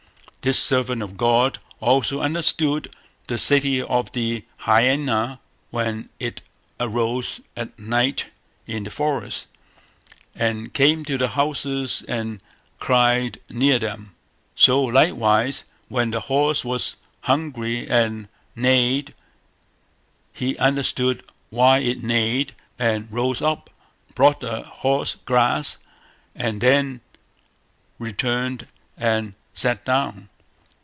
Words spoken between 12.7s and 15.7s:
cried near them; so, likewise,